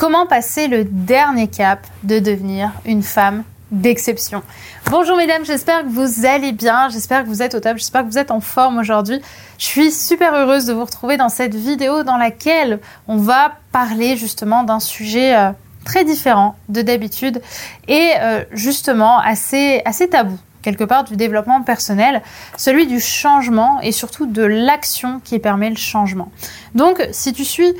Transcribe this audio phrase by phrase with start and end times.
[0.00, 4.42] Comment passer le dernier cap de devenir une femme d'exception
[4.90, 8.10] Bonjour mesdames, j'espère que vous allez bien, j'espère que vous êtes au top, j'espère que
[8.10, 9.20] vous êtes en forme aujourd'hui.
[9.58, 14.16] Je suis super heureuse de vous retrouver dans cette vidéo dans laquelle on va parler
[14.16, 15.50] justement d'un sujet euh,
[15.84, 17.42] très différent de d'habitude
[17.86, 22.22] et euh, justement assez, assez tabou quelque part du développement personnel,
[22.56, 26.30] celui du changement et surtout de l'action qui permet le changement.
[26.74, 27.74] Donc si tu suis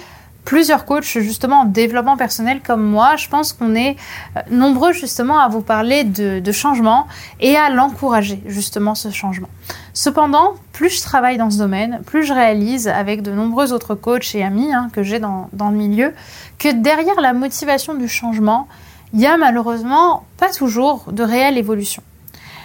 [0.44, 3.96] plusieurs coachs justement en développement personnel comme moi, je pense qu'on est
[4.36, 7.06] euh, nombreux justement à vous parler de, changement
[7.40, 9.48] et à l'encourager justement ce changement.
[9.92, 14.34] Cependant, plus je travaille dans ce domaine, plus je réalise avec de nombreux autres coachs
[14.34, 16.12] et amis hein, que j'ai dans, dans le milieu
[16.58, 18.66] que derrière la motivation du changement,
[19.12, 22.02] il y a malheureusement pas toujours de réelle évolution.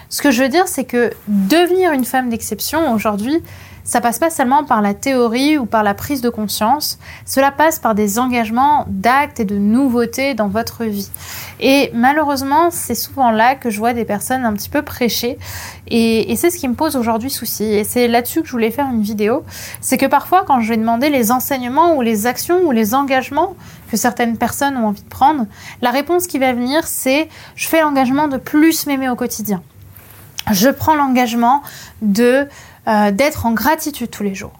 [0.09, 3.41] Ce que je veux dire, c'est que devenir une femme d'exception aujourd'hui,
[3.85, 7.79] ça passe pas seulement par la théorie ou par la prise de conscience, cela passe
[7.79, 11.09] par des engagements d'actes et de nouveautés dans votre vie.
[11.59, 15.37] Et malheureusement, c'est souvent là que je vois des personnes un petit peu prêcher
[15.87, 17.63] et, c'est ce qui me pose aujourd'hui souci.
[17.63, 19.43] Et c'est là-dessus que je voulais faire une vidéo.
[19.81, 23.55] C'est que parfois, quand je vais demander les enseignements ou les actions ou les engagements
[23.89, 25.45] que certaines personnes ont envie de prendre,
[25.81, 29.61] la réponse qui va venir, c'est je fais l'engagement de plus m'aimer au quotidien.
[30.51, 31.63] Je prends l'engagement
[32.01, 32.47] de
[32.87, 34.53] euh, d'être en gratitude tous les jours.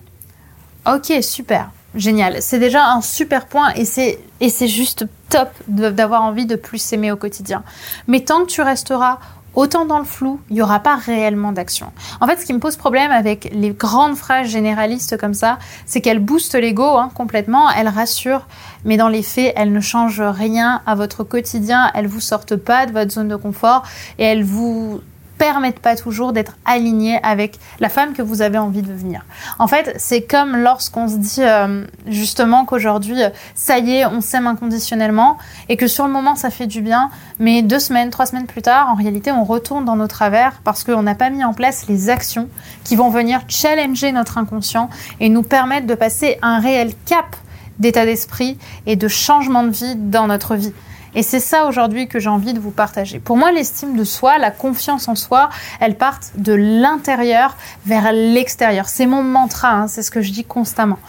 [0.88, 2.42] Ok, super, génial.
[2.42, 6.78] C'est déjà un super point et c'est et c'est juste top d'avoir envie de plus
[6.78, 7.64] s'aimer au quotidien.
[8.08, 9.20] Mais tant que tu resteras
[9.56, 11.92] autant dans le flou, il n'y aura pas réellement d'action.
[12.20, 16.02] En fait, ce qui me pose problème avec les grandes phrases généralistes comme ça, c'est
[16.02, 18.48] qu'elles boostent l'ego hein, complètement, elles rassurent,
[18.84, 22.86] mais dans les faits, elles ne changent rien à votre quotidien, elles vous sortent pas
[22.86, 23.84] de votre zone de confort
[24.20, 25.02] et elles vous
[25.38, 29.26] permettent pas toujours d'être alignés avec la femme que vous avez envie de devenir.
[29.60, 33.18] En fait, c'est comme lorsqu'on se dit euh, justement qu'aujourd'hui,
[33.54, 35.38] ça y est, on s'aime inconditionnellement
[35.70, 38.62] et que sur le moment, ça fait du bien, mais deux semaines, trois semaines plus
[38.62, 41.88] tard, en réalité, on retourne dans nos travers parce qu'on n'a pas mis en place
[41.88, 42.50] les actions
[42.84, 44.90] qui vont venir challenger notre inconscient
[45.20, 47.36] et nous permettre de passer un réel cap
[47.80, 50.74] d'état d'esprit et de changement de vie dans notre vie.
[51.16, 53.20] Et c'est ça aujourd'hui que j'ai envie de vous partager.
[53.20, 55.50] Pour moi, l'estime de soi, la confiance en soi,
[55.80, 57.56] elles partent de l'intérieur
[57.86, 58.90] vers l'extérieur.
[58.90, 61.00] C'est mon mantra, hein, c'est ce que je dis constamment.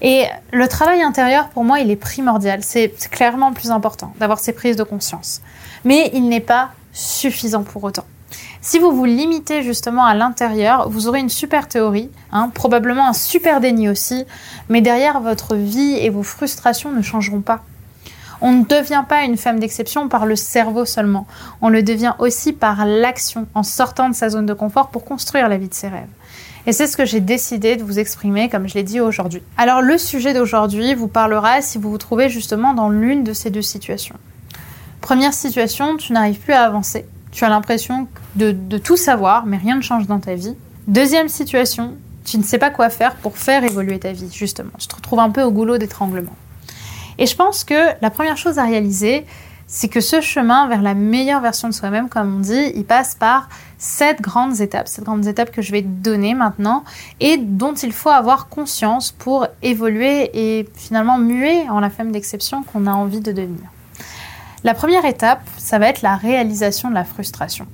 [0.00, 2.62] Et le travail intérieur, pour moi, il est primordial.
[2.62, 5.40] C'est clairement le plus important d'avoir ces prises de conscience.
[5.84, 8.04] Mais il n'est pas suffisant pour autant.
[8.60, 13.12] Si vous vous limitez justement à l'intérieur, vous aurez une super théorie, hein, probablement un
[13.12, 14.24] super déni aussi,
[14.68, 17.62] mais derrière votre vie et vos frustrations ne changeront pas.
[18.40, 21.26] On ne devient pas une femme d'exception par le cerveau seulement.
[21.60, 25.48] On le devient aussi par l'action, en sortant de sa zone de confort pour construire
[25.48, 26.08] la vie de ses rêves.
[26.66, 29.42] Et c'est ce que j'ai décidé de vous exprimer, comme je l'ai dit aujourd'hui.
[29.56, 33.50] Alors le sujet d'aujourd'hui vous parlera si vous vous trouvez justement dans l'une de ces
[33.50, 34.16] deux situations.
[35.00, 37.06] Première situation, tu n'arrives plus à avancer.
[37.32, 40.54] Tu as l'impression de, tout savoir, mais rien ne change dans ta vie.
[40.86, 41.94] Deuxième situation,
[42.24, 44.72] tu ne sais pas quoi faire pour faire évoluer ta vie, justement.
[44.78, 46.34] Tu te retrouves un peu au goulot d'étranglement.
[47.18, 49.26] Et je pense que la première chose à réaliser,
[49.66, 53.14] c'est que ce chemin vers la meilleure version de soi-même, comme on dit, il passe
[53.14, 56.84] par sept grandes étapes, sept grandes étapes que je vais donner maintenant
[57.20, 62.62] et dont il faut avoir conscience pour évoluer et finalement muer en la femme d'exception
[62.62, 63.68] qu'on a envie de devenir.
[64.64, 67.66] La première étape, ça va être la réalisation de la frustration.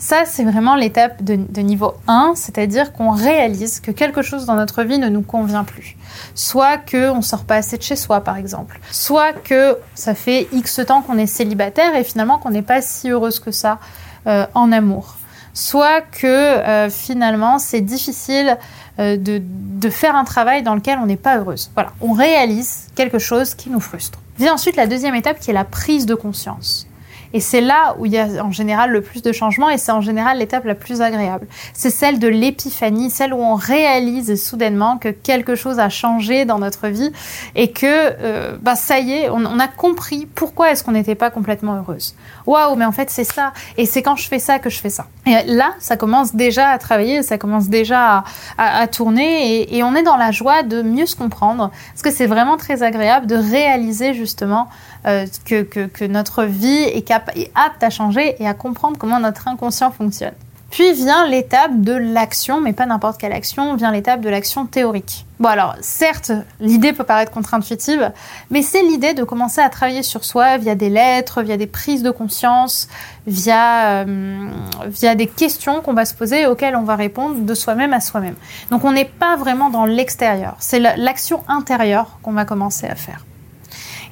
[0.00, 4.82] Ça, c'est vraiment l'étape de, niveau 1, c'est-à-dire qu'on réalise que quelque chose dans notre
[4.82, 5.94] vie ne nous convient plus.
[6.34, 8.80] Soit qu'on ne sort pas assez de chez soi, par exemple.
[8.90, 13.10] Soit que ça fait X temps qu'on est célibataire et finalement qu'on n'est pas si
[13.10, 13.78] heureuse que ça
[14.26, 15.16] euh, en amour.
[15.52, 18.56] Soit que euh, finalement c'est difficile
[19.00, 21.70] euh, de, de faire un travail dans lequel on n'est pas heureuse.
[21.74, 24.18] Voilà, on réalise quelque chose qui nous frustre.
[24.38, 26.86] Vient ensuite la deuxième étape qui est la prise de conscience.
[27.32, 29.92] Et c'est là où il y a en général le plus de changements et c'est
[29.92, 31.46] en général l'étape la plus agréable.
[31.74, 36.58] C'est celle de l'épiphanie, celle où on réalise soudainement que quelque chose a changé dans
[36.58, 37.12] notre vie
[37.54, 41.30] et que euh, bah ça y est, on, a compris pourquoi est-ce qu'on n'était pas
[41.30, 42.14] complètement heureuse.
[42.46, 43.52] Waouh, mais en fait c'est ça.
[43.76, 45.06] Et c'est quand je fais ça que je fais ça.
[45.26, 48.24] Et là, ça commence déjà à travailler, ça commence déjà
[48.58, 52.10] à, tourner et, et on est dans la joie de mieux se comprendre parce que
[52.10, 54.68] c'est vraiment très agréable de réaliser justement
[55.06, 60.34] euh, que, notre vie est apte à changer et à comprendre comment notre inconscient fonctionne.
[60.70, 65.26] Puis vient l'étape de l'action, mais pas n'importe quelle action, vient l'étape de l'action théorique.
[65.40, 66.30] Bon alors, certes,
[66.60, 68.12] l'idée peut paraître contre-intuitive,
[68.50, 72.04] mais c'est l'idée de commencer à travailler sur soi via des lettres, via des prises
[72.04, 72.88] de conscience,
[73.26, 74.48] via, euh,
[74.86, 78.00] via des questions qu'on va se poser et auxquelles on va répondre de soi-même à
[78.00, 78.36] soi-même.
[78.70, 83.24] Donc on n'est pas vraiment dans l'extérieur, c'est l'action intérieure qu'on va commencer à faire.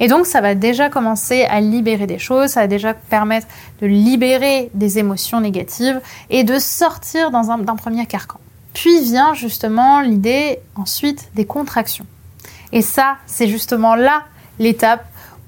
[0.00, 3.46] Et donc, ça va déjà commencer à libérer des choses, ça va déjà permettre
[3.80, 6.00] de libérer des émotions négatives
[6.30, 8.38] et de sortir d'un premier carcan.
[8.74, 12.06] Puis vient justement l'idée ensuite des contractions.
[12.72, 14.24] Et ça, c'est justement là
[14.58, 15.04] l'étape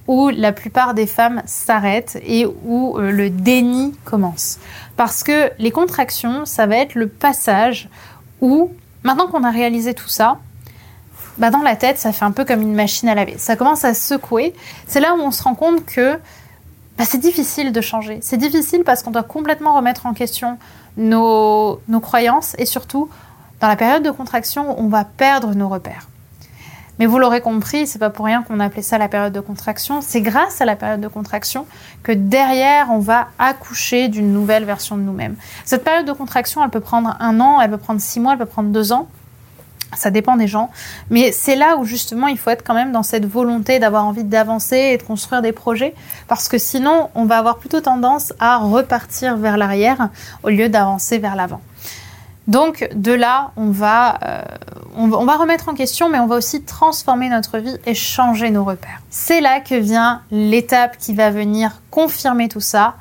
[0.07, 4.59] où la plupart des femmes s'arrêtent et où euh, le déni commence.
[4.97, 7.89] Parce que les contractions, ça va être le passage
[8.41, 8.73] où,
[9.05, 10.39] maintenant qu'on a réalisé tout ça,
[11.39, 13.37] bah dans la tête, ça fait un peu comme une machine à laver.
[13.39, 14.55] Ça commence à secouer.
[14.87, 16.19] C'est là où on se rend compte que
[16.99, 18.19] bah, c'est difficile de changer.
[18.23, 20.59] C'est difficile parce qu'on doit complètement remettre en question
[20.97, 23.09] nos, nos croyances et surtout,
[23.61, 26.09] dans la période de contraction, on va perdre nos repères.
[27.01, 29.41] Mais vous l'aurez compris, c'est pas pour rien qu'on a appelé ça la période de
[29.41, 30.03] contraction.
[30.03, 31.67] C'est grâce à la période de contraction
[32.03, 35.37] que derrière, on va accoucher d'une nouvelle version de nous-mêmes.
[35.65, 38.39] Cette période de contraction, elle peut prendre un an, elle peut prendre six mois, elle
[38.39, 39.09] peut prendre deux ans.
[39.97, 40.71] Ça dépend des gens.
[41.11, 44.25] Mais c'est là où justement il faut être quand même dans cette volonté d'avoir envie
[44.25, 45.95] d'avancer et de construire des projets.
[46.29, 50.09] Parce que sinon, on va avoir plutôt tendance à repartir vers l'arrière
[50.43, 51.61] au lieu d'avancer vers l'avant.
[52.51, 54.43] Donc de là, on va, euh,
[54.97, 58.65] on, va remettre en question, mais on va aussi transformer notre vie et changer nos
[58.65, 59.03] repères.
[59.09, 62.95] C'est là que vient l'étape qui va venir confirmer tout ça,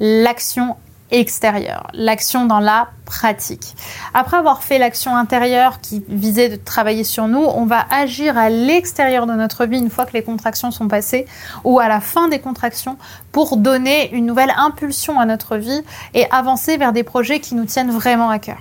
[0.00, 0.76] l'action
[1.10, 3.74] extérieure, l'action dans la pratique.
[4.14, 8.50] Après avoir fait l'action intérieure qui visait de travailler sur nous, on va agir à
[8.50, 11.26] l'extérieur de notre vie une fois que les contractions sont passées
[11.64, 12.96] ou à la fin des contractions
[13.32, 15.82] pour donner une nouvelle impulsion à notre vie
[16.14, 18.58] et avancer vers des projets qui nous tiennent vraiment à cœur.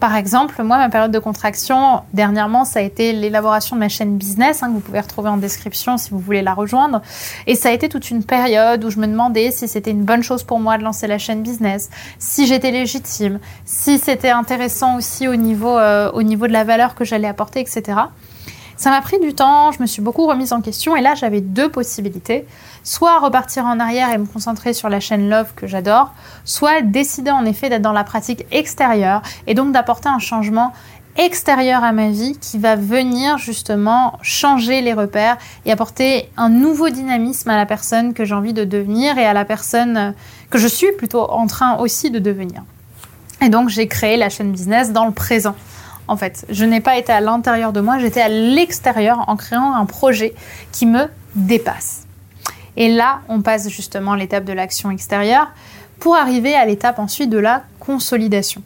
[0.00, 4.16] Par exemple, moi, ma période de contraction, dernièrement, ça a été l'élaboration de ma chaîne
[4.16, 7.02] business, hein, que vous pouvez retrouver en description si vous voulez la rejoindre.
[7.48, 10.22] Et ça a été toute une période où je me demandais si c'était une bonne
[10.22, 15.26] chose pour moi de lancer la chaîne business, si j'étais légitime, si c'était intéressant aussi
[15.26, 17.98] au niveau, euh, au niveau de la valeur que j'allais apporter, etc.
[18.78, 21.40] Ça m'a pris du temps, je me suis beaucoup remise en question et là j'avais
[21.40, 22.46] deux possibilités.
[22.84, 26.14] Soit repartir en arrière et me concentrer sur la chaîne Love que j'adore,
[26.44, 30.72] soit décider en effet d'être dans la pratique extérieure et donc d'apporter un changement
[31.16, 36.88] extérieur à ma vie qui va venir justement changer les repères et apporter un nouveau
[36.88, 40.14] dynamisme à la personne que j'ai envie de devenir et à la personne
[40.50, 42.62] que je suis plutôt en train aussi de devenir.
[43.42, 45.56] Et donc j'ai créé la chaîne business dans le présent
[46.08, 46.44] en fait.
[46.48, 50.34] Je n'ai pas été à l'intérieur de moi, j'étais à l'extérieur en créant un projet
[50.72, 52.06] qui me dépasse.
[52.76, 55.48] Et là, on passe justement l'étape de l'action extérieure
[56.00, 58.62] pour arriver à l'étape ensuite de la consolidation.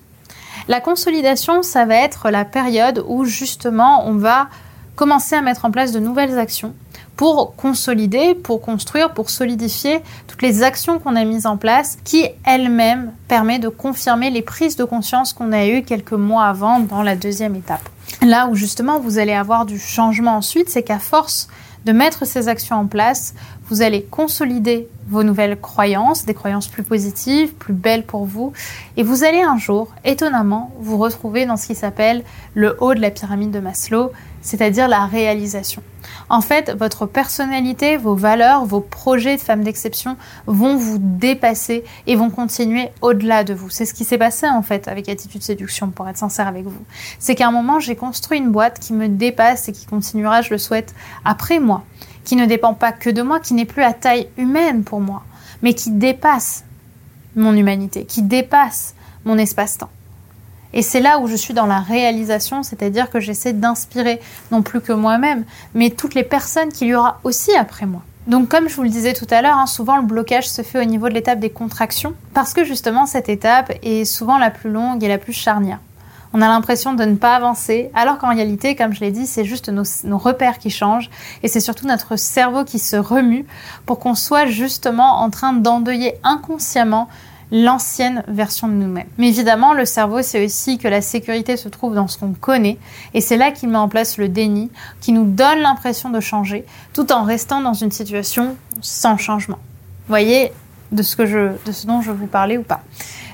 [0.69, 4.49] La consolidation, ça va être la période où justement on va
[4.97, 6.75] commencer à mettre en place de nouvelles actions
[7.17, 12.27] pour consolider, pour construire, pour solidifier toutes les actions qu'on a mises en place qui
[12.45, 17.03] elles-mêmes permettent de confirmer les prises de conscience qu'on a eues quelques mois avant dans
[17.03, 17.89] la deuxième étape.
[18.23, 21.49] Là où justement vous allez avoir du changement ensuite, c'est qu'à force
[21.85, 23.35] de mettre ces actions en place,
[23.69, 28.53] vous allez consolider vos nouvelles croyances, des croyances plus positives, plus belles pour vous,
[28.97, 32.23] et vous allez un jour, étonnamment, vous retrouver dans ce qui s'appelle
[32.55, 34.13] le haut de la pyramide de Maslow,
[34.43, 35.83] c'est-à-dire la réalisation.
[36.29, 40.17] En fait, votre personnalité, vos valeurs, vos projets de femme d'exception
[40.47, 43.71] vont vous dépasser et vont continuer au-delà de vous.
[43.71, 46.85] C'est ce qui s'est passé en fait avec Attitude Séduction, pour être sincère avec vous.
[47.19, 50.51] C'est qu'à un moment, j'ai construit une boîte qui me dépasse et qui continuera, je
[50.51, 50.95] le souhaite,
[51.25, 51.85] après moi,
[52.25, 55.23] qui ne dépend pas que de moi, qui n'est plus à taille humaine pour moi,
[55.63, 56.65] mais qui dépasse
[57.37, 58.95] mon humanité, qui dépasse
[59.25, 59.91] mon espace-temps.
[60.75, 64.81] Et c'est là où je suis dans la réalisation, c'est-à-dire que j'essaie d'inspirer non plus
[64.81, 68.03] que moi-même, mais toutes les personnes qu'il y aura aussi après moi.
[68.27, 70.81] Donc comme je vous le disais tout à l'heure, hein, souvent le blocage se fait
[70.81, 74.71] au niveau de l'étape des contractions, parce que justement cette étape est souvent la plus
[74.71, 75.81] longue et la plus charnière.
[76.35, 79.45] On a l'impression de ne pas avancer, alors qu'en réalité, comme je l'ai dit, c'est
[79.45, 81.11] juste nos, nos, repères qui changent
[81.43, 83.45] et c'est surtout notre cerveau qui se remue
[83.85, 87.09] pour qu'on soit justement en train d'endeuiller inconsciemment
[87.53, 89.07] l'ancienne version de nous-mêmes.
[89.19, 92.79] Mais évidemment, le cerveau, c'est aussi que la sécurité se trouve dans ce qu'on connaît,
[93.15, 96.65] et c'est là qu'il met en place le déni, qui nous donne l'impression de changer,
[96.95, 99.59] tout en restant dans une situation sans changement.
[100.09, 100.51] Voyez
[100.93, 102.81] de ce, que je, de ce dont je vous parlais ou pas.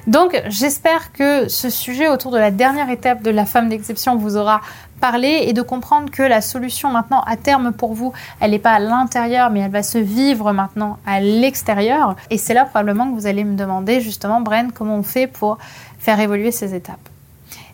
[0.07, 4.37] Donc j'espère que ce sujet autour de la dernière étape de la femme d'exception vous
[4.37, 4.63] aura
[4.99, 8.73] parler et de comprendre que la solution maintenant à terme pour vous, elle n'est pas
[8.73, 12.17] à l'intérieur, mais elle va se vivre maintenant à l'extérieur.
[12.31, 15.59] Et c'est là probablement que vous allez me demander justement, Bren, comment on fait pour
[15.99, 17.09] faire évoluer ces étapes.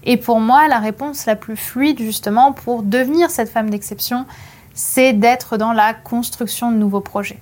[0.05, 4.27] Et pour moi, la réponse la plus fluide justement pour devenir cette femme d'exception,
[4.75, 7.39] c'est d'être dans la construction de nouveaux projets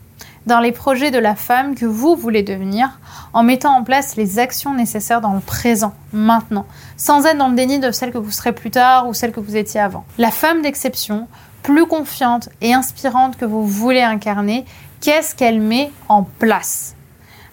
[0.47, 2.99] dans les projets de la femme que vous voulez devenir
[3.33, 7.55] en mettant en place les actions nécessaires dans le présent, maintenant, sans être dans le
[7.55, 10.05] déni de celle que vous serez plus tard ou celle que vous étiez avant.
[10.19, 11.29] La femme d'exception
[11.63, 14.65] plus confiante et inspirante que vous voulez incarner,
[15.01, 16.95] qu'est-ce qu'elle met en place?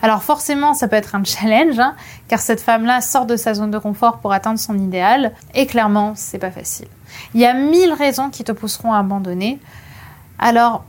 [0.01, 1.96] Alors forcément, ça peut être un challenge, hein,
[2.27, 6.13] car cette femme-là sort de sa zone de confort pour atteindre son idéal, et clairement,
[6.15, 6.88] c'est pas facile.
[7.34, 9.60] Il y a mille raisons qui te pousseront à abandonner.
[10.38, 10.86] Alors,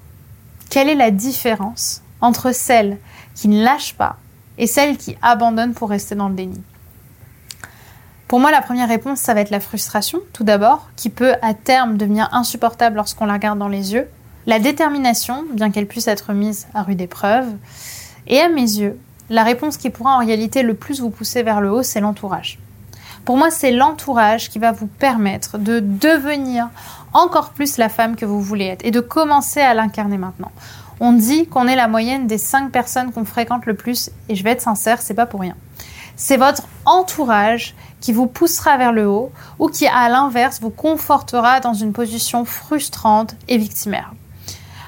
[0.71, 2.99] quelle est la différence entre celle
[3.35, 4.17] qui ne lâche pas
[4.57, 6.63] et celle qui abandonne pour rester dans le déni?
[8.29, 11.53] Pour moi, la première réponse, ça va être la frustration, tout d'abord, qui peut à
[11.53, 14.09] terme devenir insupportable lorsqu'on la regarde dans les yeux.
[14.47, 17.49] La détermination, bien qu'elle puisse être mise à rude épreuve.
[18.29, 18.97] Et à mes yeux,
[19.31, 22.61] la réponse qui pourra en réalité le plus vous pousser vers le haut, c'est l'entourage.
[23.25, 26.71] Pour moi, c'est l'entourage qui va vous permettre de devenir
[27.13, 30.53] encore plus la femme que vous voulez être et de commencer à l'incarner maintenant.
[31.01, 34.45] On dit qu'on est la moyenne des 5 personnes qu'on fréquente le plus et je
[34.45, 35.57] vais être sincère, c'est pas pour rien.
[36.17, 41.61] C'est votre entourage qui vous poussera vers le haut ou qui, à l'inverse, vous confortera
[41.61, 44.13] dans une position frustrante et victimaire.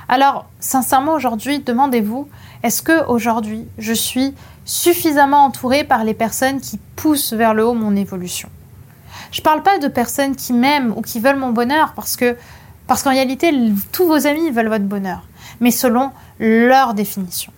[0.09, 2.29] Alors, sincèrement, aujourd'hui, demandez-vous,
[2.63, 4.35] est-ce que aujourd'hui, je suis
[4.67, 8.51] suffisamment entourée par les personnes qui poussent vers le haut mon évolution?
[9.33, 12.37] Je ne parle pas de personnes qui m'aiment ou qui veulent mon bonheur, parce que
[12.87, 13.53] parce qu'en réalité,
[13.91, 15.23] tous vos amis veulent votre bonheur,
[15.61, 17.53] mais selon leur définition.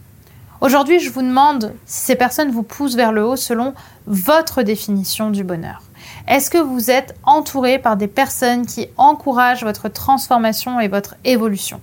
[0.61, 3.75] Aujourd'hui, je vous demande si ces personnes vous poussent vers le haut selon
[4.07, 5.83] votre définition du bonheur.
[6.29, 11.81] Est-ce que vous êtes entouré par des personnes qui encouragent votre transformation et votre évolution?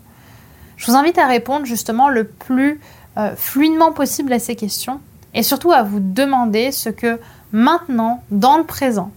[0.78, 2.80] Je vous invite à répondre justement le plus
[3.18, 5.02] euh, fluidement possible à ces questions
[5.34, 7.20] et surtout à vous demander ce que
[7.52, 9.12] maintenant, dans le présent,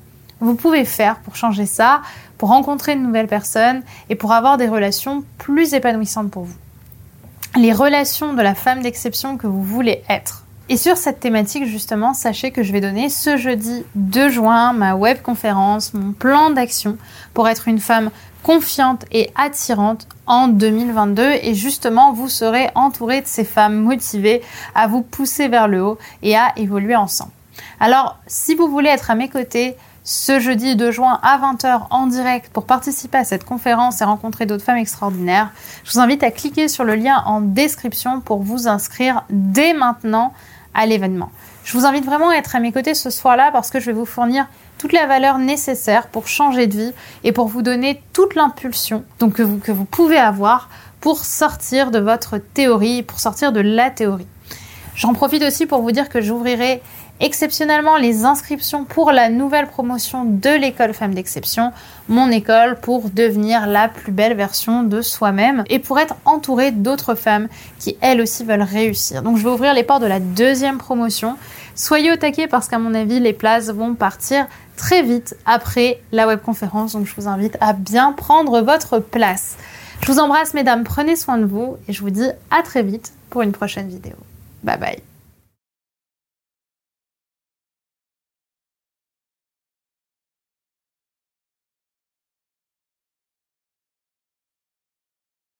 [0.44, 2.02] vous pouvez faire pour changer ça,
[2.38, 6.54] pour rencontrer de nouvelles personnes et pour avoir des relations plus épanouissantes pour vous
[7.56, 10.44] les relations de la femme d'exception que vous voulez être.
[10.68, 14.94] Et sur cette thématique, justement, sachez que je vais donner ce jeudi 2 juin ma
[14.94, 16.96] web conférence, mon plan d'action
[17.34, 18.10] pour être une femme
[18.42, 21.32] confiante et attirante en 2022.
[21.42, 24.42] Et justement, vous serez entouré de ces femmes motivées
[24.74, 27.32] à vous pousser vers le haut et à évoluer ensemble.
[27.78, 32.06] Alors, si vous voulez être à mes côtés, ce jeudi 2 juin à 20h en
[32.06, 35.50] direct pour participer à cette conférence et rencontrer d'autres femmes extraordinaires.
[35.82, 40.34] Je vous invite à cliquer sur le lien en description pour vous inscrire dès maintenant
[40.74, 41.30] à l'événement.
[41.64, 43.92] Je vous invite vraiment à être à mes côtés ce soir-là parce que je vais
[43.92, 44.46] vous fournir
[44.76, 46.92] toute la valeur nécessaire pour changer de vie
[47.22, 50.68] et pour vous donner toute l'impulsion que vous, que vous pouvez avoir
[51.00, 54.26] pour sortir de votre théorie, pour sortir de la théorie.
[54.94, 56.82] J'en profite aussi pour vous dire que j'ouvrirai
[57.20, 61.72] exceptionnellement les inscriptions pour la nouvelle promotion de l'école Femmes d'Exception,
[62.08, 67.14] mon école pour devenir la plus belle version de soi-même et pour être entourée d'autres
[67.14, 69.22] femmes qui elles aussi veulent réussir.
[69.22, 71.36] Donc je vais ouvrir les portes de la deuxième promotion.
[71.74, 76.26] Soyez au taquet parce qu'à mon avis les places vont partir très vite après la
[76.26, 79.56] webconférence donc je vous invite à bien prendre votre place.
[80.00, 83.12] Je vous embrasse mesdames, prenez soin de vous et je vous dis à très vite
[83.30, 84.16] pour une prochaine vidéo.
[84.62, 85.13] Bye bye